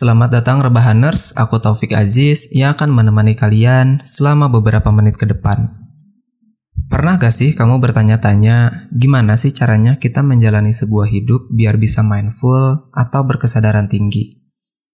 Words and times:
Selamat 0.00 0.32
datang 0.32 0.64
Rebahaners, 0.64 1.36
aku 1.36 1.60
Taufik 1.60 1.92
Aziz 1.92 2.48
yang 2.56 2.72
akan 2.72 2.88
menemani 2.88 3.36
kalian 3.36 4.00
selama 4.00 4.48
beberapa 4.48 4.88
menit 4.88 5.20
ke 5.20 5.28
depan. 5.28 5.76
Pernah 6.88 7.20
gak 7.20 7.28
sih 7.28 7.52
kamu 7.52 7.84
bertanya-tanya 7.84 8.88
gimana 8.96 9.36
sih 9.36 9.52
caranya 9.52 10.00
kita 10.00 10.24
menjalani 10.24 10.72
sebuah 10.72 11.04
hidup 11.04 11.52
biar 11.52 11.76
bisa 11.76 12.00
mindful 12.00 12.88
atau 12.96 13.20
berkesadaran 13.28 13.92
tinggi? 13.92 14.40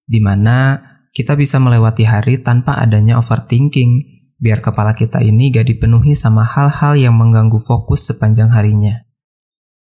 Di 0.03 0.19
mana 0.19 0.83
kita 1.15 1.39
bisa 1.39 1.63
melewati 1.63 2.03
hari 2.03 2.43
tanpa 2.43 2.75
adanya 2.75 3.23
overthinking, 3.23 4.03
biar 4.43 4.59
kepala 4.59 4.99
kita 4.99 5.23
ini 5.23 5.55
gak 5.55 5.71
dipenuhi 5.71 6.19
sama 6.19 6.43
hal-hal 6.43 6.99
yang 6.99 7.15
mengganggu 7.15 7.63
fokus 7.63 8.11
sepanjang 8.11 8.51
harinya. 8.51 9.06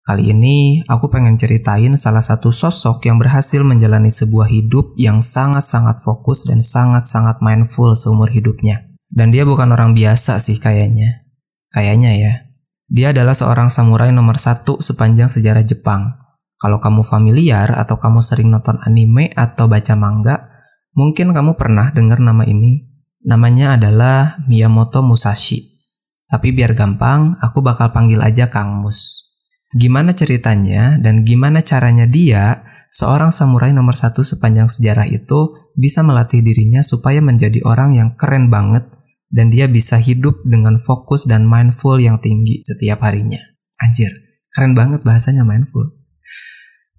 Kali 0.06 0.30
ini 0.30 0.86
aku 0.86 1.10
pengen 1.10 1.34
ceritain 1.34 1.98
salah 1.98 2.22
satu 2.22 2.54
sosok 2.54 3.10
yang 3.10 3.18
berhasil 3.18 3.58
menjalani 3.66 4.14
sebuah 4.14 4.54
hidup 4.54 4.94
yang 5.02 5.26
sangat-sangat 5.26 5.98
fokus 6.06 6.46
dan 6.46 6.62
sangat-sangat 6.62 7.42
mindful 7.42 7.90
seumur 7.98 8.30
hidupnya. 8.30 8.86
Dan 9.10 9.34
dia 9.34 9.50
bukan 9.50 9.74
orang 9.74 9.98
biasa 9.98 10.38
sih 10.38 10.62
kayaknya. 10.62 11.26
Kayaknya 11.74 12.12
ya. 12.22 12.34
Dia 12.86 13.18
adalah 13.18 13.34
seorang 13.34 13.74
samurai 13.74 14.14
nomor 14.14 14.38
satu 14.38 14.78
sepanjang 14.78 15.26
sejarah 15.26 15.66
Jepang. 15.66 16.14
Kalau 16.62 16.78
kamu 16.78 17.02
familiar 17.02 17.74
atau 17.74 17.98
kamu 17.98 18.22
sering 18.22 18.54
nonton 18.54 18.78
anime 18.86 19.34
atau 19.34 19.66
baca 19.66 19.98
manga, 19.98 20.54
mungkin 20.94 21.34
kamu 21.34 21.58
pernah 21.58 21.90
dengar 21.90 22.22
nama 22.22 22.46
ini. 22.46 22.94
Namanya 23.26 23.74
adalah 23.74 24.38
Miyamoto 24.46 25.02
Musashi. 25.02 25.82
Tapi 26.30 26.54
biar 26.54 26.78
gampang, 26.78 27.42
aku 27.42 27.66
bakal 27.66 27.90
panggil 27.90 28.22
aja 28.22 28.54
Kang 28.54 28.86
Mus 28.86 29.25
gimana 29.76 30.16
ceritanya 30.16 30.96
dan 30.98 31.28
gimana 31.28 31.60
caranya 31.62 32.08
dia, 32.08 32.64
seorang 32.90 33.36
samurai 33.36 33.76
nomor 33.76 33.94
satu 33.94 34.24
sepanjang 34.24 34.72
sejarah 34.72 35.06
itu, 35.12 35.54
bisa 35.76 36.00
melatih 36.02 36.40
dirinya 36.40 36.80
supaya 36.80 37.20
menjadi 37.20 37.60
orang 37.68 37.92
yang 37.94 38.10
keren 38.16 38.48
banget 38.48 38.88
dan 39.28 39.52
dia 39.52 39.68
bisa 39.68 40.00
hidup 40.00 40.40
dengan 40.48 40.80
fokus 40.80 41.28
dan 41.28 41.44
mindful 41.44 42.00
yang 42.00 42.24
tinggi 42.24 42.64
setiap 42.64 43.04
harinya. 43.04 43.44
Anjir, 43.84 44.16
keren 44.56 44.72
banget 44.72 45.04
bahasanya 45.04 45.44
mindful. 45.44 45.92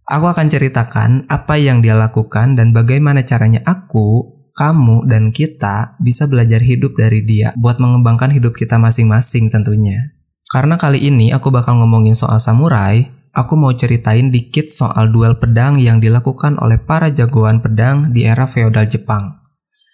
Aku 0.07 0.31
akan 0.31 0.47
ceritakan 0.47 1.27
apa 1.27 1.59
yang 1.59 1.83
dia 1.83 1.99
lakukan 1.99 2.55
dan 2.55 2.71
bagaimana 2.71 3.27
caranya 3.27 3.65
aku, 3.67 4.39
kamu, 4.55 5.09
dan 5.11 5.35
kita 5.35 5.99
bisa 5.99 6.31
belajar 6.31 6.63
hidup 6.63 6.95
dari 6.95 7.27
dia 7.27 7.51
buat 7.59 7.83
mengembangkan 7.83 8.31
hidup 8.31 8.55
kita 8.55 8.79
masing-masing 8.79 9.51
tentunya. 9.51 10.16
Karena 10.47 10.79
kali 10.79 11.03
ini 11.03 11.35
aku 11.35 11.51
bakal 11.51 11.83
ngomongin 11.83 12.15
soal 12.15 12.39
samurai, 12.39 13.03
aku 13.35 13.59
mau 13.59 13.75
ceritain 13.75 14.31
dikit 14.31 14.71
soal 14.71 15.11
duel 15.11 15.43
pedang 15.43 15.83
yang 15.83 15.99
dilakukan 15.99 16.55
oleh 16.63 16.79
para 16.79 17.11
jagoan 17.11 17.59
pedang 17.59 18.15
di 18.15 18.23
era 18.23 18.47
feodal 18.47 18.87
Jepang. 18.87 19.43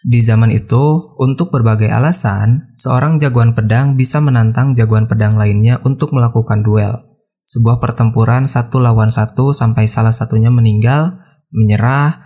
Di 0.02 0.18
zaman 0.20 0.50
itu, 0.52 1.14
untuk 1.16 1.54
berbagai 1.54 1.88
alasan, 1.88 2.74
seorang 2.74 3.16
jagoan 3.22 3.54
pedang 3.56 3.94
bisa 3.96 4.18
menantang 4.18 4.74
jagoan 4.76 5.08
pedang 5.08 5.38
lainnya 5.38 5.78
untuk 5.86 6.12
melakukan 6.12 6.60
duel. 6.60 7.00
Sebuah 7.42 7.78
pertempuran 7.80 8.44
satu 8.50 8.82
lawan 8.82 9.14
satu 9.14 9.54
sampai 9.54 9.86
salah 9.86 10.12
satunya 10.12 10.50
meninggal, 10.50 11.22
menyerah, 11.54 12.18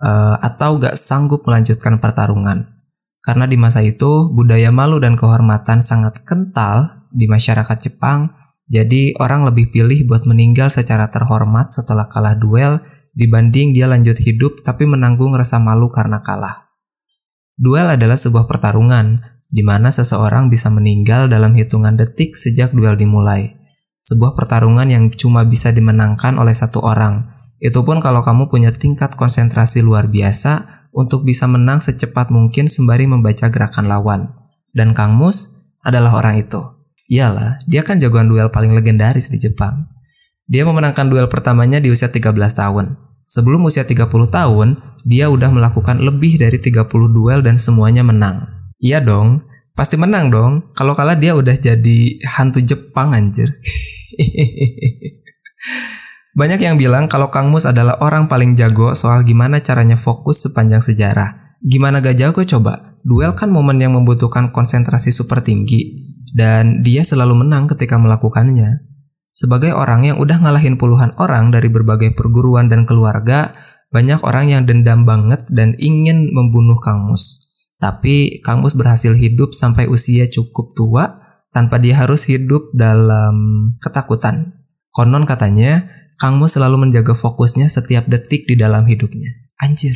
uh, 0.00 0.40
atau 0.40 0.80
gak 0.80 0.96
sanggup 0.96 1.44
melanjutkan 1.44 2.00
pertarungan. 2.00 2.74
Karena 3.20 3.44
di 3.44 3.60
masa 3.60 3.84
itu, 3.84 4.32
budaya 4.32 4.72
malu 4.72 4.96
dan 4.96 5.14
kehormatan 5.14 5.84
sangat 5.84 6.24
kental 6.24 6.97
di 7.12 7.28
masyarakat 7.28 7.78
Jepang, 7.80 8.32
jadi 8.68 9.16
orang 9.16 9.48
lebih 9.48 9.72
pilih 9.72 10.04
buat 10.04 10.28
meninggal 10.28 10.68
secara 10.68 11.08
terhormat 11.08 11.72
setelah 11.72 12.04
kalah 12.04 12.36
duel 12.36 12.84
dibanding 13.16 13.72
dia 13.72 13.88
lanjut 13.88 14.20
hidup 14.20 14.60
tapi 14.60 14.84
menanggung 14.84 15.32
rasa 15.32 15.56
malu 15.56 15.88
karena 15.88 16.20
kalah. 16.20 16.68
Duel 17.58 17.98
adalah 17.98 18.14
sebuah 18.14 18.46
pertarungan 18.46 19.24
di 19.48 19.64
mana 19.64 19.88
seseorang 19.88 20.52
bisa 20.52 20.68
meninggal 20.68 21.26
dalam 21.26 21.56
hitungan 21.56 21.96
detik 21.96 22.36
sejak 22.36 22.70
duel 22.76 22.94
dimulai. 22.94 23.56
Sebuah 23.98 24.38
pertarungan 24.38 24.86
yang 24.86 25.10
cuma 25.16 25.42
bisa 25.42 25.74
dimenangkan 25.74 26.38
oleh 26.38 26.54
satu 26.54 26.84
orang. 26.84 27.34
Itu 27.58 27.82
pun 27.82 27.98
kalau 27.98 28.22
kamu 28.22 28.46
punya 28.46 28.70
tingkat 28.70 29.18
konsentrasi 29.18 29.82
luar 29.82 30.06
biasa 30.06 30.86
untuk 30.94 31.26
bisa 31.26 31.50
menang 31.50 31.82
secepat 31.82 32.30
mungkin 32.30 32.70
sembari 32.70 33.10
membaca 33.10 33.50
gerakan 33.50 33.90
lawan. 33.90 34.30
Dan 34.70 34.94
Kang 34.94 35.18
Mus 35.18 35.74
adalah 35.82 36.14
orang 36.14 36.38
itu. 36.38 36.77
Iyalah, 37.08 37.56
dia 37.64 37.80
kan 37.88 37.96
jagoan 37.96 38.28
duel 38.28 38.52
paling 38.52 38.76
legendaris 38.76 39.32
di 39.32 39.40
Jepang. 39.40 39.88
Dia 40.44 40.68
memenangkan 40.68 41.08
duel 41.08 41.24
pertamanya 41.32 41.80
di 41.80 41.88
usia 41.88 42.12
13 42.12 42.36
tahun. 42.36 43.00
Sebelum 43.24 43.64
usia 43.64 43.88
30 43.88 44.28
tahun, 44.28 44.68
dia 45.08 45.32
udah 45.32 45.48
melakukan 45.48 46.04
lebih 46.04 46.36
dari 46.36 46.60
30 46.60 46.84
duel 47.08 47.40
dan 47.40 47.56
semuanya 47.56 48.04
menang. 48.04 48.44
Iya 48.76 49.00
dong, 49.00 49.40
pasti 49.72 49.96
menang 49.96 50.28
dong. 50.28 50.68
Kalau 50.76 50.92
kalah 50.92 51.16
dia 51.16 51.32
udah 51.32 51.56
jadi 51.56 52.20
hantu 52.28 52.60
Jepang 52.60 53.16
anjir. 53.16 53.56
Banyak 56.38 56.60
yang 56.60 56.76
bilang 56.76 57.08
kalau 57.08 57.32
Kang 57.32 57.48
Mus 57.48 57.64
adalah 57.64 57.96
orang 58.04 58.28
paling 58.28 58.52
jago 58.52 58.92
soal 58.92 59.24
gimana 59.24 59.64
caranya 59.64 59.96
fokus 59.96 60.44
sepanjang 60.44 60.84
sejarah. 60.84 61.56
Gimana 61.64 62.04
gak 62.04 62.20
jago 62.20 62.44
coba? 62.44 63.00
Duel 63.00 63.32
kan 63.32 63.48
momen 63.48 63.80
yang 63.80 63.96
membutuhkan 63.96 64.52
konsentrasi 64.52 65.10
super 65.10 65.40
tinggi 65.40 66.07
dan 66.34 66.84
dia 66.84 67.04
selalu 67.06 67.46
menang 67.46 67.68
ketika 67.70 67.96
melakukannya. 67.96 68.84
Sebagai 69.30 69.70
orang 69.70 70.02
yang 70.02 70.16
udah 70.18 70.42
ngalahin 70.42 70.80
puluhan 70.80 71.14
orang 71.22 71.54
dari 71.54 71.70
berbagai 71.70 72.18
perguruan 72.18 72.66
dan 72.66 72.88
keluarga, 72.88 73.54
banyak 73.94 74.20
orang 74.26 74.50
yang 74.50 74.62
dendam 74.66 75.06
banget 75.06 75.46
dan 75.48 75.78
ingin 75.78 76.34
membunuh 76.34 76.76
Kang 76.82 77.06
Mus. 77.06 77.46
Tapi 77.78 78.42
Kang 78.42 78.60
Mus 78.66 78.74
berhasil 78.74 79.14
hidup 79.14 79.54
sampai 79.54 79.86
usia 79.86 80.26
cukup 80.26 80.74
tua 80.74 81.22
tanpa 81.54 81.78
dia 81.78 81.96
harus 82.02 82.26
hidup 82.26 82.74
dalam 82.74 83.70
ketakutan. 83.78 84.58
Konon 84.90 85.22
katanya, 85.22 85.86
Kang 86.18 86.42
Mus 86.42 86.58
selalu 86.58 86.90
menjaga 86.90 87.14
fokusnya 87.14 87.70
setiap 87.70 88.10
detik 88.10 88.50
di 88.50 88.58
dalam 88.58 88.84
hidupnya. 88.90 89.30
Anjir, 89.62 89.94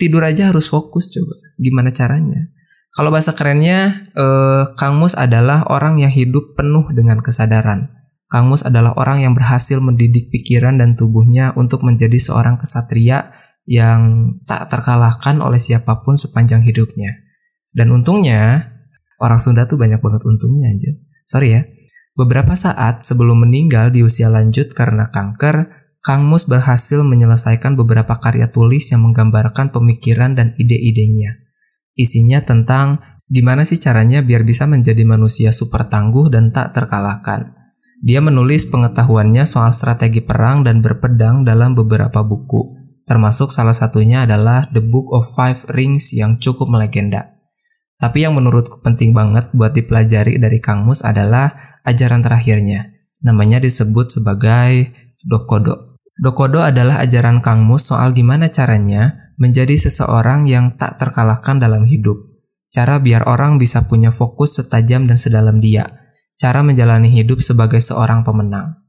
tidur 0.00 0.24
aja 0.24 0.48
harus 0.48 0.72
fokus 0.72 1.12
coba. 1.12 1.36
Gimana 1.60 1.92
caranya? 1.92 2.53
Kalau 2.94 3.10
bahasa 3.10 3.34
kerennya, 3.34 4.06
eh, 4.14 4.64
Kang 4.78 5.02
Mus 5.02 5.18
adalah 5.18 5.66
orang 5.66 5.98
yang 5.98 6.14
hidup 6.14 6.54
penuh 6.54 6.86
dengan 6.94 7.18
kesadaran. 7.18 7.90
Kang 8.30 8.46
Mus 8.46 8.62
adalah 8.62 8.94
orang 8.94 9.26
yang 9.26 9.34
berhasil 9.34 9.82
mendidik 9.82 10.30
pikiran 10.30 10.78
dan 10.78 10.94
tubuhnya 10.94 11.50
untuk 11.58 11.82
menjadi 11.82 12.14
seorang 12.22 12.54
kesatria 12.54 13.34
yang 13.66 14.34
tak 14.46 14.70
terkalahkan 14.70 15.42
oleh 15.42 15.58
siapa 15.58 16.06
pun 16.06 16.14
sepanjang 16.14 16.62
hidupnya. 16.62 17.18
Dan 17.74 17.90
untungnya, 17.90 18.70
orang 19.18 19.42
Sunda 19.42 19.66
tuh 19.66 19.74
banyak 19.74 19.98
banget 19.98 20.22
untungnya 20.22 20.70
aja. 20.70 20.94
Sorry 21.26 21.48
ya. 21.50 21.62
Beberapa 22.14 22.54
saat 22.54 23.02
sebelum 23.02 23.42
meninggal 23.42 23.90
di 23.90 24.06
usia 24.06 24.30
lanjut 24.30 24.70
karena 24.70 25.10
kanker, 25.10 25.82
Kang 25.98 26.22
Mus 26.30 26.46
berhasil 26.46 27.02
menyelesaikan 27.02 27.74
beberapa 27.74 28.14
karya 28.22 28.54
tulis 28.54 28.86
yang 28.94 29.02
menggambarkan 29.02 29.74
pemikiran 29.74 30.38
dan 30.38 30.54
ide-idenya. 30.54 31.43
Isinya 31.94 32.42
tentang 32.42 32.98
gimana 33.30 33.62
sih 33.62 33.78
caranya 33.78 34.20
biar 34.20 34.42
bisa 34.42 34.66
menjadi 34.66 35.06
manusia 35.06 35.54
super 35.54 35.86
tangguh 35.86 36.26
dan 36.30 36.50
tak 36.50 36.74
terkalahkan. 36.74 37.54
Dia 38.04 38.20
menulis 38.20 38.68
pengetahuannya 38.68 39.48
soal 39.48 39.72
strategi 39.72 40.20
perang 40.20 40.60
dan 40.66 40.84
berpedang 40.84 41.46
dalam 41.46 41.72
beberapa 41.72 42.20
buku, 42.20 42.76
termasuk 43.08 43.48
salah 43.48 43.72
satunya 43.72 44.28
adalah 44.28 44.68
The 44.74 44.84
Book 44.84 45.08
of 45.14 45.32
Five 45.32 45.70
Rings 45.72 46.12
yang 46.12 46.36
cukup 46.36 46.68
melegenda. 46.68 47.40
Tapi 47.96 48.26
yang 48.26 48.36
menurutku 48.36 48.84
penting 48.84 49.16
banget 49.16 49.48
buat 49.56 49.72
dipelajari 49.72 50.36
dari 50.36 50.58
Kang 50.60 50.84
Mus 50.84 51.00
adalah 51.00 51.80
ajaran 51.86 52.20
terakhirnya. 52.20 52.92
Namanya 53.24 53.62
disebut 53.62 54.12
sebagai 54.12 54.92
Dokodo. 55.24 55.96
Dokodo 56.20 56.60
adalah 56.60 57.00
ajaran 57.00 57.40
Kang 57.40 57.64
Mus 57.64 57.88
soal 57.88 58.12
gimana 58.12 58.52
caranya 58.52 59.23
menjadi 59.40 59.74
seseorang 59.78 60.46
yang 60.46 60.74
tak 60.78 60.98
terkalahkan 60.98 61.58
dalam 61.58 61.86
hidup. 61.86 62.16
Cara 62.74 62.98
biar 62.98 63.30
orang 63.30 63.62
bisa 63.62 63.86
punya 63.86 64.10
fokus 64.10 64.58
setajam 64.58 65.06
dan 65.06 65.14
sedalam 65.14 65.62
dia. 65.62 65.86
Cara 66.34 66.66
menjalani 66.66 67.06
hidup 67.14 67.38
sebagai 67.38 67.78
seorang 67.78 68.26
pemenang. 68.26 68.82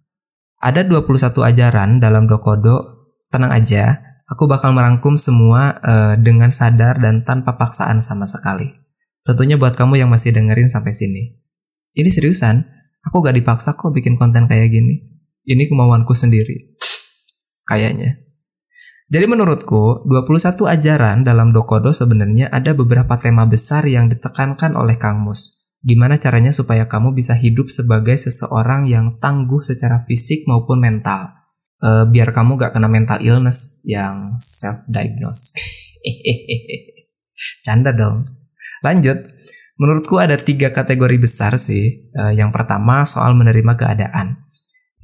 Ada 0.57 0.81
21 0.89 1.45
ajaran 1.45 2.01
dalam 2.01 2.25
Dokodo. 2.25 3.05
Tenang 3.29 3.53
aja, 3.53 4.01
aku 4.25 4.49
bakal 4.49 4.73
merangkum 4.73 5.13
semua 5.13 5.77
uh, 5.85 6.13
dengan 6.17 6.49
sadar 6.49 6.97
dan 6.97 7.21
tanpa 7.21 7.53
paksaan 7.61 8.01
sama 8.01 8.25
sekali. 8.25 8.73
Tentunya 9.21 9.61
buat 9.61 9.77
kamu 9.77 10.01
yang 10.01 10.09
masih 10.09 10.33
dengerin 10.33 10.69
sampai 10.69 10.89
sini. 10.89 11.37
Ini 11.93 12.09
seriusan, 12.09 12.65
aku 13.05 13.21
gak 13.21 13.37
dipaksa 13.37 13.77
kok 13.77 13.93
bikin 13.93 14.17
konten 14.17 14.49
kayak 14.49 14.73
gini. 14.73 15.01
Ini 15.45 15.69
kemauanku 15.69 16.17
sendiri. 16.17 16.73
Kayaknya. 17.69 18.24
Jadi 19.05 19.25
menurutku, 19.29 20.01
21 20.09 20.65
ajaran 20.65 21.21
dalam 21.21 21.53
Dokodo 21.53 21.93
sebenarnya 21.93 22.49
ada 22.49 22.73
beberapa 22.73 23.21
tema 23.21 23.45
besar 23.45 23.85
yang 23.85 24.09
ditekankan 24.09 24.73
oleh 24.73 24.97
Kang 24.97 25.21
Mus. 25.21 25.77
Gimana 25.85 26.17
caranya 26.17 26.49
supaya 26.49 26.89
kamu 26.89 27.13
bisa 27.13 27.37
hidup 27.37 27.69
sebagai 27.69 28.17
seseorang 28.17 28.89
yang 28.89 29.21
tangguh 29.21 29.61
secara 29.61 30.01
fisik 30.09 30.49
maupun 30.49 30.81
mental. 30.81 31.37
E, 31.77 32.09
biar 32.09 32.33
kamu 32.33 32.57
gak 32.57 32.73
kena 32.73 32.89
mental 32.89 33.21
illness 33.21 33.85
yang 33.85 34.33
self-diagnose. 34.41 35.53
Canda 37.65 37.93
dong. 37.93 38.25
Lanjut. 38.81 39.17
Menurutku 39.75 40.15
ada 40.23 40.39
tiga 40.39 40.71
kategori 40.71 41.19
besar 41.19 41.59
sih. 41.59 42.07
Uh, 42.15 42.31
yang 42.31 42.55
pertama 42.55 43.03
soal 43.03 43.35
menerima 43.35 43.75
keadaan. 43.75 44.47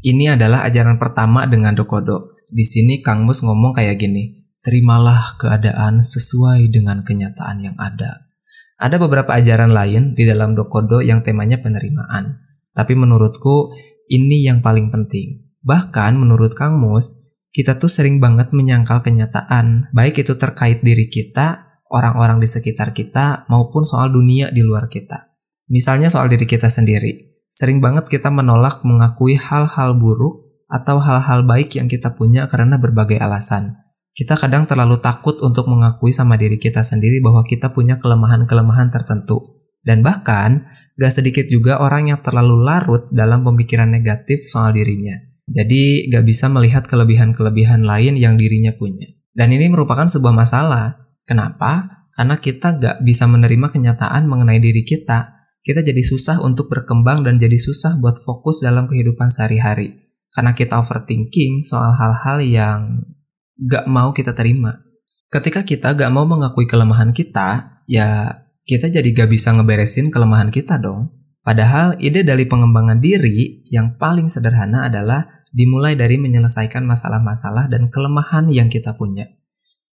Ini 0.01 0.39
adalah 0.39 0.63
ajaran 0.63 0.95
pertama 0.95 1.44
dengan 1.44 1.75
Dokodo. 1.75 2.31
Di 2.51 2.68
sini 2.68 3.00
Kang 3.00 3.24
Mus 3.24 3.39
ngomong 3.48 3.71
kayak 3.71 3.95
gini. 3.95 4.44
Terimalah 4.59 5.39
keadaan 5.39 6.03
sesuai 6.03 6.68
dengan 6.68 7.07
kenyataan 7.07 7.63
yang 7.63 7.80
ada. 7.80 8.27
Ada 8.75 9.00
beberapa 9.00 9.31
ajaran 9.39 9.71
lain 9.71 10.12
di 10.19 10.27
dalam 10.27 10.51
Dokodo 10.51 11.00
yang 11.00 11.24
temanya 11.24 11.63
penerimaan. 11.63 12.44
Tapi 12.75 12.94
menurutku 13.00 13.71
ini 14.12 14.44
yang 14.44 14.59
paling 14.59 14.92
penting. 14.92 15.48
Bahkan 15.63 16.19
menurut 16.19 16.51
Kang 16.59 16.75
Mus, 16.75 17.39
kita 17.56 17.80
tuh 17.80 17.88
sering 17.88 18.19
banget 18.19 18.51
menyangkal 18.51 19.00
kenyataan, 19.00 19.88
baik 19.95 20.19
itu 20.19 20.36
terkait 20.36 20.83
diri 20.83 21.07
kita 21.07 21.71
orang-orang 21.88 22.44
di 22.44 22.51
sekitar 22.51 22.92
kita 22.92 23.48
maupun 23.48 23.88
soal 23.88 24.12
dunia 24.12 24.51
di 24.51 24.59
luar 24.59 24.92
kita. 24.92 25.31
Misalnya 25.71 26.12
soal 26.12 26.27
diri 26.27 26.44
kita 26.44 26.68
sendiri. 26.68 27.31
Sering 27.48 27.80
banget 27.80 28.12
kita 28.12 28.27
menolak 28.27 28.83
mengakui 28.83 29.39
hal-hal 29.39 29.95
buruk 29.95 30.50
atau 30.72 31.04
hal-hal 31.04 31.44
baik 31.44 31.76
yang 31.76 31.92
kita 31.92 32.16
punya 32.16 32.48
karena 32.48 32.80
berbagai 32.80 33.20
alasan. 33.20 33.76
Kita 34.16 34.40
kadang 34.40 34.64
terlalu 34.68 35.04
takut 35.04 35.40
untuk 35.44 35.68
mengakui 35.68 36.16
sama 36.16 36.40
diri 36.40 36.56
kita 36.56 36.84
sendiri 36.84 37.20
bahwa 37.20 37.44
kita 37.44 37.76
punya 37.76 38.00
kelemahan-kelemahan 38.00 38.88
tertentu. 38.92 39.62
Dan 39.84 40.04
bahkan, 40.04 40.72
gak 40.96 41.12
sedikit 41.12 41.48
juga 41.52 41.84
orang 41.84 42.12
yang 42.16 42.20
terlalu 42.24 42.64
larut 42.64 43.12
dalam 43.12 43.44
pemikiran 43.44 43.92
negatif 43.92 44.48
soal 44.48 44.72
dirinya. 44.72 45.16
Jadi, 45.48 46.08
gak 46.12 46.24
bisa 46.28 46.48
melihat 46.48 46.86
kelebihan-kelebihan 46.86 47.84
lain 47.84 48.16
yang 48.16 48.38
dirinya 48.38 48.76
punya. 48.78 49.10
Dan 49.32 49.56
ini 49.56 49.72
merupakan 49.72 50.06
sebuah 50.06 50.36
masalah, 50.36 51.02
Kenapa? 51.32 52.04
Karena 52.12 52.36
kita 52.44 52.76
gak 52.76 52.98
bisa 53.08 53.24
menerima 53.24 53.72
kenyataan 53.72 54.28
mengenai 54.28 54.60
diri 54.60 54.84
kita. 54.84 55.48
Kita 55.64 55.80
jadi 55.80 56.04
susah 56.04 56.44
untuk 56.44 56.68
berkembang 56.68 57.24
dan 57.24 57.40
jadi 57.40 57.56
susah 57.56 58.02
buat 58.04 58.20
fokus 58.20 58.60
dalam 58.60 58.92
kehidupan 58.92 59.32
sehari-hari. 59.32 60.11
Karena 60.31 60.56
kita 60.56 60.80
overthinking 60.80 61.68
soal 61.68 61.92
hal-hal 61.95 62.39
yang 62.39 62.80
gak 63.60 63.86
mau 63.92 64.16
kita 64.16 64.31
terima. 64.31 64.80
Ketika 65.28 65.63
kita 65.68 65.94
gak 65.95 66.12
mau 66.12 66.24
mengakui 66.24 66.68
kelemahan 66.68 67.12
kita, 67.12 67.80
ya 67.88 68.39
kita 68.63 68.88
jadi 68.88 69.10
gak 69.12 69.30
bisa 69.31 69.51
ngeberesin 69.51 70.07
kelemahan 70.07 70.50
kita 70.50 70.80
dong. 70.80 71.12
Padahal 71.42 71.98
ide 71.98 72.24
dari 72.24 72.45
pengembangan 72.45 73.01
diri 73.01 73.66
yang 73.68 73.98
paling 74.00 74.30
sederhana 74.30 74.88
adalah 74.88 75.44
dimulai 75.51 76.00
dari 76.00 76.16
menyelesaikan 76.16 76.88
masalah-masalah 76.88 77.68
dan 77.68 77.92
kelemahan 77.92 78.48
yang 78.48 78.72
kita 78.72 78.95
punya. 78.95 79.27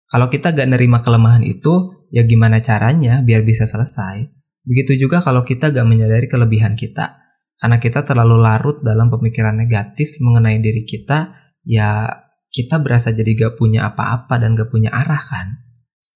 Kalau 0.05 0.29
kita 0.29 0.53
gak 0.53 0.69
nerima 0.69 1.01
kelemahan 1.01 1.41
itu, 1.41 2.05
ya 2.13 2.27
gimana 2.27 2.61
caranya 2.61 3.23
biar 3.25 3.41
bisa 3.41 3.65
selesai? 3.65 4.29
Begitu 4.65 5.07
juga 5.07 5.21
kalau 5.21 5.41
kita 5.41 5.73
gak 5.73 5.85
menyadari 5.87 6.29
kelebihan 6.29 6.77
kita. 6.77 7.24
Karena 7.55 7.79
kita 7.79 8.03
terlalu 8.03 8.35
larut 8.43 8.77
dalam 8.83 9.07
pemikiran 9.07 9.55
negatif 9.55 10.19
mengenai 10.19 10.59
diri 10.59 10.83
kita, 10.83 11.31
ya 11.63 12.07
kita 12.51 12.79
berasa 12.83 13.15
jadi 13.15 13.31
gak 13.35 13.55
punya 13.55 13.87
apa-apa 13.91 14.39
dan 14.39 14.55
gak 14.55 14.71
punya 14.71 14.91
arah 14.91 15.19
kan? 15.23 15.63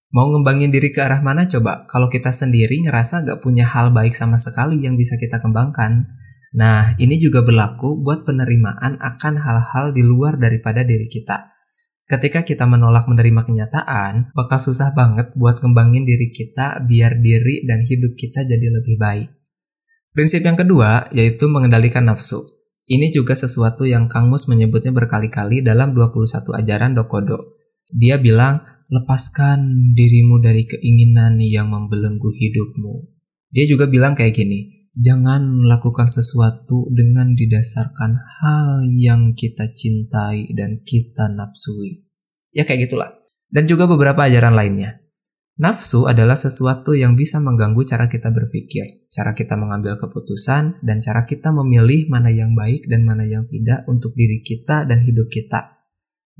Mau 0.09 0.25
ngembangin 0.33 0.73
diri 0.73 0.89
ke 0.89 0.99
arah 0.99 1.21
mana 1.21 1.45
coba? 1.45 1.85
Kalau 1.85 2.09
kita 2.09 2.33
sendiri 2.35 2.81
ngerasa 2.83 3.23
gak 3.23 3.39
punya 3.39 3.63
hal 3.69 3.95
baik 3.95 4.11
sama 4.11 4.35
sekali 4.35 4.83
yang 4.83 4.99
bisa 4.99 5.15
kita 5.15 5.39
kembangkan. 5.39 6.11
Nah, 6.57 6.97
ini 6.97 7.21
juga 7.21 7.45
berlaku 7.45 8.01
buat 8.01 8.25
penerimaan 8.25 8.97
akan 8.97 9.33
hal-hal 9.37 9.93
di 9.93 10.01
luar 10.01 10.41
daripada 10.41 10.81
diri 10.81 11.05
kita. 11.05 11.55
Ketika 12.09 12.41
kita 12.41 12.65
menolak 12.65 13.05
menerima 13.05 13.45
kenyataan, 13.45 14.33
bakal 14.33 14.57
susah 14.57 14.97
banget 14.97 15.29
buat 15.37 15.61
ngembangin 15.61 16.09
diri 16.09 16.33
kita 16.33 16.81
biar 16.89 17.21
diri 17.21 17.69
dan 17.69 17.85
hidup 17.85 18.17
kita 18.17 18.49
jadi 18.49 18.67
lebih 18.81 18.97
baik. 18.97 19.38
Prinsip 20.13 20.41
yang 20.41 20.57
kedua 20.57 21.09
yaitu 21.13 21.45
mengendalikan 21.49 22.09
nafsu. 22.09 22.41
Ini 22.89 23.13
juga 23.13 23.37
sesuatu 23.37 23.85
yang 23.85 24.09
Kang 24.09 24.33
Mus 24.33 24.49
menyebutnya 24.49 24.89
berkali-kali 24.89 25.61
dalam 25.61 25.93
21 25.93 26.57
ajaran 26.57 26.97
Dokodo. 26.97 27.61
Dia 27.93 28.17
bilang, 28.17 28.65
lepaskan 28.89 29.93
dirimu 29.93 30.41
dari 30.41 30.65
keinginan 30.65 31.37
yang 31.37 31.69
membelenggu 31.69 32.33
hidupmu. 32.33 33.05
Dia 33.53 33.69
juga 33.69 33.85
bilang 33.85 34.17
kayak 34.17 34.33
gini, 34.33 34.79
Jangan 34.97 35.45
melakukan 35.45 36.09
sesuatu 36.09 36.89
dengan 36.89 37.37
didasarkan 37.37 38.19
hal 38.19 38.89
yang 38.89 39.37
kita 39.37 39.69
cintai 39.69 40.49
dan 40.57 40.81
kita 40.81 41.29
nafsui. 41.29 42.09
Ya 42.49 42.65
kayak 42.65 42.89
gitulah. 42.89 43.13
Dan 43.47 43.69
juga 43.69 43.85
beberapa 43.85 44.25
ajaran 44.25 44.57
lainnya. 44.57 44.97
Nafsu 45.59 46.07
adalah 46.07 46.39
sesuatu 46.39 46.95
yang 46.95 47.19
bisa 47.19 47.43
mengganggu 47.43 47.83
cara 47.83 48.07
kita 48.07 48.31
berpikir, 48.31 49.11
cara 49.11 49.35
kita 49.35 49.59
mengambil 49.59 49.99
keputusan, 49.99 50.79
dan 50.79 51.03
cara 51.03 51.27
kita 51.27 51.51
memilih 51.51 52.07
mana 52.07 52.31
yang 52.31 52.55
baik 52.55 52.87
dan 52.87 53.03
mana 53.03 53.27
yang 53.27 53.43
tidak 53.43 53.83
untuk 53.91 54.15
diri 54.15 54.39
kita 54.39 54.87
dan 54.87 55.03
hidup 55.03 55.27
kita. 55.27 55.83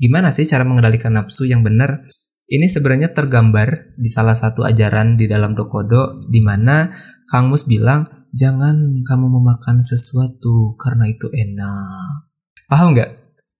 Gimana 0.00 0.32
sih 0.32 0.48
cara 0.48 0.64
mengendalikan 0.64 1.12
nafsu 1.12 1.44
yang 1.44 1.60
benar? 1.60 2.00
Ini 2.48 2.64
sebenarnya 2.64 3.12
tergambar 3.12 3.92
di 4.00 4.08
salah 4.08 4.32
satu 4.32 4.64
ajaran 4.64 5.20
di 5.20 5.28
dalam 5.28 5.52
Dokodo, 5.52 6.24
di 6.24 6.40
mana 6.40 6.88
Kang 7.28 7.52
Mus 7.52 7.68
bilang 7.68 8.08
jangan 8.32 9.04
kamu 9.04 9.26
memakan 9.36 9.84
sesuatu 9.84 10.80
karena 10.80 11.12
itu 11.12 11.28
enak. 11.28 12.32
Paham 12.72 12.96
nggak? 12.96 13.10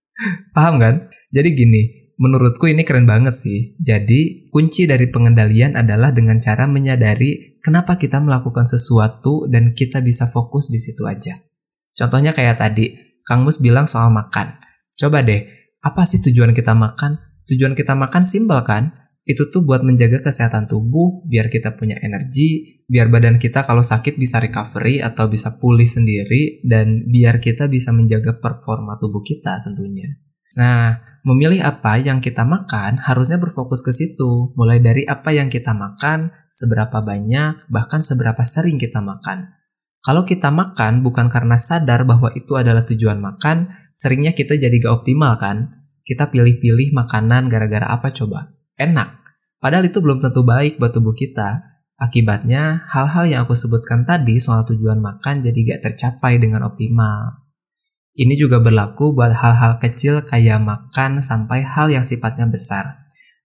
Paham 0.57 0.81
kan? 0.81 1.13
Jadi 1.29 1.49
gini, 1.53 2.00
menurutku 2.21 2.69
ini 2.69 2.85
keren 2.85 3.09
banget 3.09 3.33
sih. 3.33 3.75
Jadi, 3.81 4.53
kunci 4.53 4.85
dari 4.85 5.09
pengendalian 5.09 5.81
adalah 5.81 6.13
dengan 6.13 6.37
cara 6.37 6.69
menyadari 6.69 7.57
kenapa 7.65 7.97
kita 7.97 8.21
melakukan 8.21 8.69
sesuatu 8.69 9.49
dan 9.49 9.73
kita 9.73 10.05
bisa 10.05 10.29
fokus 10.29 10.69
di 10.69 10.77
situ 10.77 11.09
aja. 11.09 11.41
Contohnya 11.97 12.37
kayak 12.37 12.61
tadi, 12.61 12.93
Kang 13.25 13.49
Mus 13.49 13.59
bilang 13.59 13.89
soal 13.89 14.13
makan. 14.13 14.61
Coba 15.01 15.25
deh, 15.25 15.49
apa 15.81 16.05
sih 16.05 16.21
tujuan 16.21 16.53
kita 16.53 16.77
makan? 16.77 17.17
Tujuan 17.49 17.73
kita 17.73 17.97
makan 17.97 18.29
simpel 18.29 18.61
kan? 18.69 19.01
itu 19.31 19.47
tuh 19.53 19.63
buat 19.63 19.87
menjaga 19.87 20.25
kesehatan 20.25 20.67
tubuh, 20.67 21.23
biar 21.29 21.53
kita 21.53 21.79
punya 21.79 22.01
energi, 22.03 22.83
biar 22.89 23.13
badan 23.13 23.39
kita 23.39 23.63
kalau 23.63 23.85
sakit 23.85 24.19
bisa 24.19 24.43
recovery 24.43 24.99
atau 25.05 25.31
bisa 25.31 25.61
pulih 25.61 25.87
sendiri, 25.87 26.65
dan 26.67 27.07
biar 27.07 27.39
kita 27.39 27.71
bisa 27.71 27.93
menjaga 27.93 28.41
performa 28.43 28.99
tubuh 28.99 29.23
kita 29.23 29.63
tentunya. 29.63 30.19
Nah, 30.59 30.99
memilih 31.23 31.63
apa 31.63 32.01
yang 32.01 32.19
kita 32.19 32.43
makan 32.43 32.99
harusnya 32.99 33.37
berfokus 33.37 33.85
ke 33.85 33.93
situ, 33.95 34.51
mulai 34.57 34.81
dari 34.83 35.07
apa 35.07 35.31
yang 35.31 35.53
kita 35.53 35.71
makan, 35.77 36.33
seberapa 36.51 37.05
banyak, 37.05 37.69
bahkan 37.71 38.01
seberapa 38.01 38.43
sering 38.43 38.81
kita 38.81 38.99
makan. 39.05 39.55
Kalau 40.01 40.25
kita 40.25 40.49
makan 40.49 41.05
bukan 41.05 41.29
karena 41.29 41.61
sadar 41.61 42.09
bahwa 42.09 42.33
itu 42.33 42.57
adalah 42.57 42.89
tujuan 42.89 43.21
makan, 43.21 43.69
seringnya 43.93 44.33
kita 44.33 44.57
jadi 44.57 44.73
gak 44.73 45.05
optimal 45.05 45.37
kan? 45.37 45.87
Kita 46.03 46.33
pilih-pilih 46.33 46.97
makanan 46.97 47.53
gara-gara 47.53 47.85
apa 47.85 48.09
coba? 48.11 48.49
Enak, 48.81 49.21
Padahal 49.61 49.93
itu 49.93 50.01
belum 50.01 50.25
tentu 50.25 50.41
baik 50.43 50.81
buat 50.81 50.91
tubuh 50.97 51.13
kita. 51.13 51.69
Akibatnya, 52.01 52.89
hal-hal 52.89 53.29
yang 53.29 53.41
aku 53.45 53.53
sebutkan 53.53 54.09
tadi 54.09 54.41
soal 54.41 54.65
tujuan 54.65 55.05
makan 55.05 55.45
jadi 55.45 55.77
gak 55.77 55.81
tercapai 55.93 56.41
dengan 56.41 56.65
optimal. 56.65 57.40
Ini 58.15 58.35
juga 58.35 58.59
berlaku 58.59 59.15
buat 59.15 59.31
hal-hal 59.31 59.79
kecil 59.79 60.27
kayak 60.27 60.59
makan 60.59 61.23
sampai 61.23 61.63
hal 61.63 61.89
yang 61.95 62.03
sifatnya 62.03 62.51
besar. 62.51 63.01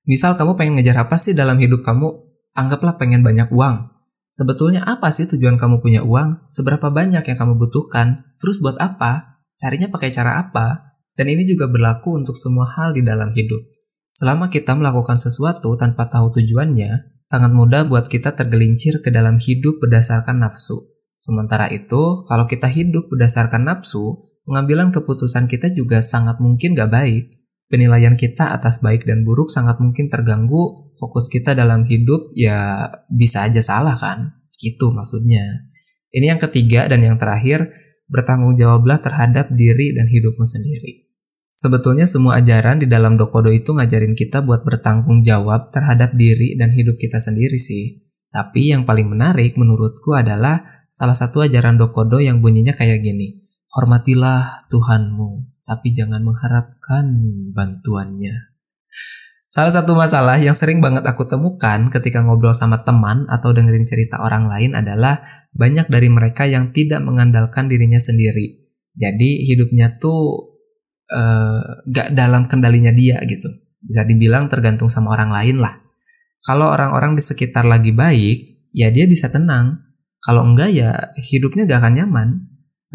Misal 0.05 0.33
kamu 0.37 0.57
pengen 0.57 0.73
ngejar 0.77 1.05
apa 1.05 1.17
sih 1.17 1.37
dalam 1.37 1.57
hidup 1.61 1.85
kamu? 1.85 2.13
Anggaplah 2.57 2.97
pengen 2.97 3.21
banyak 3.21 3.49
uang. 3.53 3.93
Sebetulnya 4.33 4.83
apa 4.83 5.15
sih 5.15 5.29
tujuan 5.31 5.55
kamu 5.55 5.79
punya 5.79 6.01
uang? 6.03 6.43
Seberapa 6.49 6.91
banyak 6.91 7.23
yang 7.23 7.37
kamu 7.37 7.55
butuhkan? 7.55 8.35
Terus 8.41 8.59
buat 8.59 8.75
apa? 8.81 9.41
Carinya 9.55 9.87
pakai 9.87 10.11
cara 10.11 10.43
apa? 10.43 10.97
Dan 11.15 11.31
ini 11.31 11.47
juga 11.47 11.71
berlaku 11.71 12.19
untuk 12.19 12.35
semua 12.35 12.67
hal 12.75 12.91
di 12.91 13.01
dalam 13.01 13.31
hidup. 13.31 13.63
Selama 14.11 14.51
kita 14.51 14.75
melakukan 14.75 15.15
sesuatu 15.15 15.79
tanpa 15.79 16.11
tahu 16.11 16.35
tujuannya, 16.35 17.23
sangat 17.27 17.51
mudah 17.55 17.87
buat 17.87 18.11
kita 18.11 18.35
tergelincir 18.35 18.99
ke 18.99 19.09
dalam 19.09 19.39
hidup 19.39 19.79
berdasarkan 19.79 20.43
nafsu. 20.43 20.83
Sementara 21.15 21.71
itu, 21.71 22.27
kalau 22.27 22.45
kita 22.45 22.67
hidup 22.67 23.07
berdasarkan 23.07 23.63
nafsu, 23.63 24.34
pengambilan 24.45 24.93
keputusan 24.93 25.49
kita 25.49 25.73
juga 25.73 25.99
sangat 25.99 26.39
mungkin 26.39 26.77
gak 26.77 26.93
baik. 26.93 27.23
Penilaian 27.65 28.13
kita 28.13 28.53
atas 28.53 28.79
baik 28.79 29.09
dan 29.09 29.25
buruk 29.25 29.49
sangat 29.49 29.81
mungkin 29.81 30.07
terganggu, 30.07 30.93
fokus 30.93 31.33
kita 31.33 31.57
dalam 31.57 31.89
hidup 31.89 32.29
ya 32.37 32.87
bisa 33.09 33.49
aja 33.49 33.59
salah 33.59 33.97
kan? 33.97 34.37
Gitu 34.55 34.93
maksudnya. 34.93 35.65
Ini 36.13 36.37
yang 36.37 36.41
ketiga 36.41 36.85
dan 36.85 37.01
yang 37.01 37.17
terakhir, 37.17 37.73
bertanggung 38.05 38.53
jawablah 38.53 39.01
terhadap 39.01 39.49
diri 39.51 39.97
dan 39.97 40.05
hidupmu 40.07 40.45
sendiri. 40.45 41.09
Sebetulnya 41.55 42.03
semua 42.03 42.43
ajaran 42.43 42.83
di 42.83 42.87
dalam 42.87 43.15
Dokodo 43.15 43.47
itu 43.47 43.71
ngajarin 43.71 44.11
kita 44.11 44.43
buat 44.43 44.67
bertanggung 44.67 45.23
jawab 45.23 45.71
terhadap 45.71 46.11
diri 46.13 46.59
dan 46.59 46.75
hidup 46.75 46.99
kita 46.99 47.17
sendiri 47.23 47.55
sih. 47.55 48.03
Tapi 48.27 48.75
yang 48.75 48.83
paling 48.83 49.07
menarik 49.07 49.55
menurutku 49.55 50.11
adalah 50.11 50.85
salah 50.91 51.15
satu 51.15 51.47
ajaran 51.47 51.79
Dokodo 51.79 52.19
yang 52.19 52.43
bunyinya 52.43 52.75
kayak 52.75 52.99
gini. 52.99 53.44
Hormatilah 53.75 54.71
Tuhanmu, 54.71 55.43
tapi 55.67 55.91
jangan 55.91 56.23
mengharapkan 56.23 57.11
bantuannya. 57.51 58.55
Salah 59.51 59.71
satu 59.71 59.95
masalah 59.95 60.39
yang 60.39 60.55
sering 60.55 60.79
banget 60.79 61.03
aku 61.03 61.27
temukan 61.27 61.91
ketika 61.91 62.23
ngobrol 62.23 62.55
sama 62.55 62.79
teman 62.83 63.27
atau 63.27 63.51
dengerin 63.55 63.87
cerita 63.87 64.19
orang 64.23 64.47
lain 64.47 64.75
adalah 64.75 65.47
banyak 65.55 65.87
dari 65.87 66.11
mereka 66.11 66.43
yang 66.43 66.75
tidak 66.75 66.99
mengandalkan 67.03 67.71
dirinya 67.71 67.99
sendiri. 67.99 68.67
Jadi 68.95 69.47
hidupnya 69.47 69.95
tuh 69.99 70.55
uh, 71.11 71.83
gak 71.87 72.15
dalam 72.15 72.47
kendalinya 72.47 72.91
dia 72.91 73.19
gitu. 73.23 73.47
Bisa 73.79 74.03
dibilang 74.03 74.51
tergantung 74.51 74.91
sama 74.91 75.15
orang 75.15 75.31
lain 75.31 75.63
lah. 75.63 75.83
Kalau 76.43 76.71
orang-orang 76.71 77.15
di 77.15 77.23
sekitar 77.23 77.63
lagi 77.63 77.95
baik, 77.95 78.71
ya 78.75 78.91
dia 78.91 79.07
bisa 79.07 79.31
tenang. 79.31 79.83
Kalau 80.19 80.43
enggak 80.43 80.71
ya 80.71 81.15
hidupnya 81.31 81.63
gak 81.63 81.79
akan 81.79 81.93
nyaman. 81.95 82.29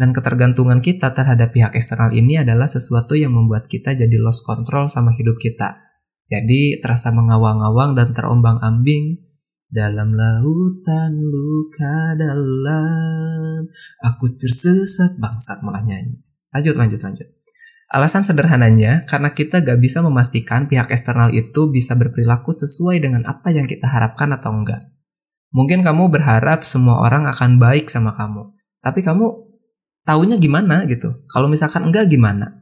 Dan 0.01 0.17
ketergantungan 0.17 0.81
kita 0.81 1.13
terhadap 1.13 1.53
pihak 1.53 1.77
eksternal 1.77 2.09
ini 2.09 2.41
adalah 2.41 2.65
sesuatu 2.65 3.13
yang 3.13 3.37
membuat 3.37 3.69
kita 3.69 3.93
jadi 3.93 4.17
lost 4.17 4.41
control 4.49 4.89
sama 4.89 5.13
hidup 5.13 5.37
kita 5.37 5.91
jadi 6.31 6.79
terasa 6.79 7.11
mengawang-awang 7.11 7.91
dan 7.91 8.15
terombang-ambing 8.15 9.19
dalam 9.67 10.15
lautan 10.15 11.11
luka 11.27 12.15
dalam. 12.15 13.67
Aku 13.99 14.39
tersesat 14.39 15.19
bangsat 15.19 15.59
malah 15.59 15.83
nyanyi. 15.83 16.23
Lanjut, 16.55 16.75
lanjut, 16.79 17.03
lanjut. 17.03 17.27
Alasan 17.91 18.23
sederhananya, 18.23 19.03
karena 19.03 19.35
kita 19.35 19.59
gak 19.59 19.83
bisa 19.83 19.99
memastikan 19.99 20.71
pihak 20.71 20.87
eksternal 20.87 21.35
itu 21.35 21.67
bisa 21.67 21.99
berperilaku 21.99 22.55
sesuai 22.55 23.03
dengan 23.03 23.27
apa 23.27 23.51
yang 23.51 23.67
kita 23.67 23.83
harapkan 23.83 24.31
atau 24.31 24.55
enggak. 24.55 24.87
Mungkin 25.51 25.83
kamu 25.83 26.07
berharap 26.07 26.63
semua 26.63 27.03
orang 27.03 27.27
akan 27.27 27.59
baik 27.59 27.91
sama 27.91 28.15
kamu, 28.15 28.55
tapi 28.79 29.03
kamu 29.03 29.50
taunya 30.05 30.37
gimana 30.37 30.85
gitu. 30.89 31.25
Kalau 31.29 31.47
misalkan 31.47 31.89
enggak 31.89 32.09
gimana? 32.09 32.61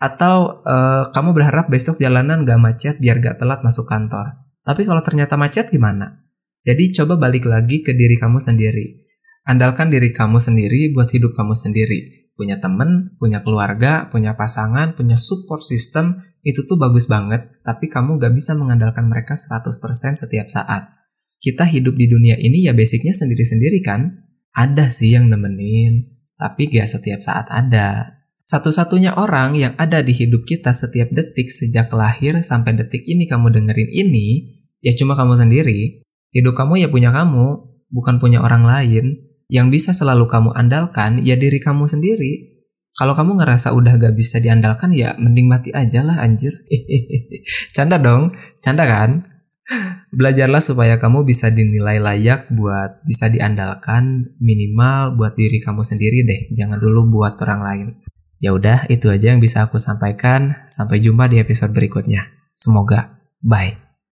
Atau 0.00 0.64
uh, 0.64 1.12
kamu 1.12 1.36
berharap 1.36 1.68
besok 1.68 2.00
jalanan 2.00 2.48
gak 2.48 2.56
macet 2.56 2.96
biar 2.96 3.20
gak 3.20 3.36
telat 3.36 3.60
masuk 3.60 3.84
kantor. 3.84 4.40
Tapi 4.64 4.88
kalau 4.88 5.04
ternyata 5.04 5.36
macet 5.36 5.68
gimana? 5.68 6.24
Jadi 6.64 6.92
coba 6.96 7.20
balik 7.20 7.44
lagi 7.44 7.84
ke 7.84 7.92
diri 7.92 8.16
kamu 8.16 8.40
sendiri. 8.40 9.08
Andalkan 9.44 9.88
diri 9.92 10.12
kamu 10.12 10.40
sendiri 10.40 10.92
buat 10.92 11.08
hidup 11.12 11.36
kamu 11.36 11.52
sendiri. 11.52 12.32
Punya 12.36 12.56
temen, 12.60 13.16
punya 13.20 13.44
keluarga, 13.44 14.08
punya 14.08 14.32
pasangan, 14.36 14.96
punya 14.96 15.20
support 15.20 15.60
system, 15.60 16.24
itu 16.40 16.64
tuh 16.64 16.80
bagus 16.80 17.04
banget, 17.04 17.60
tapi 17.60 17.92
kamu 17.92 18.16
gak 18.16 18.32
bisa 18.32 18.56
mengandalkan 18.56 19.04
mereka 19.08 19.36
100% 19.36 19.68
setiap 20.16 20.48
saat. 20.48 20.88
Kita 21.40 21.68
hidup 21.68 21.96
di 21.96 22.08
dunia 22.08 22.36
ini 22.40 22.64
ya 22.68 22.72
basicnya 22.72 23.12
sendiri-sendiri 23.12 23.84
kan? 23.84 24.24
Ada 24.56 24.88
sih 24.88 25.16
yang 25.16 25.28
nemenin, 25.28 26.19
tapi 26.40 26.72
gak 26.72 26.88
setiap 26.88 27.20
saat 27.20 27.52
ada. 27.52 28.16
Satu-satunya 28.32 29.20
orang 29.20 29.52
yang 29.60 29.76
ada 29.76 30.00
di 30.00 30.16
hidup 30.16 30.48
kita 30.48 30.72
setiap 30.72 31.12
detik 31.12 31.52
sejak 31.52 31.92
lahir 31.92 32.40
sampai 32.40 32.72
detik 32.72 33.04
ini 33.04 33.28
kamu 33.28 33.52
dengerin 33.52 33.92
ini, 33.92 34.56
ya 34.80 34.96
cuma 34.96 35.12
kamu 35.12 35.36
sendiri. 35.36 36.00
Hidup 36.32 36.56
kamu 36.56 36.80
ya 36.80 36.88
punya 36.88 37.12
kamu, 37.12 37.46
bukan 37.92 38.16
punya 38.16 38.40
orang 38.40 38.64
lain. 38.64 39.28
Yang 39.52 39.66
bisa 39.68 39.90
selalu 39.92 40.24
kamu 40.24 40.56
andalkan 40.56 41.20
ya 41.20 41.36
diri 41.36 41.60
kamu 41.60 41.84
sendiri. 41.84 42.64
Kalau 42.96 43.12
kamu 43.12 43.38
ngerasa 43.38 43.76
udah 43.76 44.00
gak 44.00 44.16
bisa 44.16 44.40
diandalkan 44.40 44.96
ya 44.96 45.14
mending 45.20 45.46
mati 45.46 45.70
aja 45.76 46.00
lah 46.00 46.24
anjir. 46.24 46.56
canda 47.76 48.00
dong, 48.00 48.32
canda 48.64 48.88
kan? 48.88 49.30
Belajarlah 50.10 50.58
supaya 50.58 50.98
kamu 50.98 51.22
bisa 51.22 51.54
dinilai 51.54 52.02
layak 52.02 52.50
buat 52.50 53.02
bisa 53.06 53.30
diandalkan 53.30 54.34
minimal 54.42 55.14
buat 55.14 55.38
diri 55.38 55.62
kamu 55.62 55.86
sendiri 55.86 56.26
deh. 56.26 56.40
Jangan 56.58 56.82
dulu 56.82 57.06
buat 57.14 57.38
orang 57.38 57.60
lain. 57.62 57.88
Ya 58.40 58.56
udah, 58.56 58.88
itu 58.90 59.06
aja 59.12 59.36
yang 59.36 59.38
bisa 59.38 59.62
aku 59.68 59.78
sampaikan. 59.78 60.66
Sampai 60.66 60.98
jumpa 60.98 61.30
di 61.30 61.38
episode 61.38 61.70
berikutnya. 61.70 62.26
Semoga 62.50 63.22
bye. 63.38 63.89